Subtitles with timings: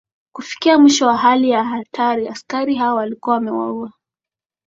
[0.33, 3.93] Kufikia mwisho wa hali ya hatari askari hao walikuwa wamewaua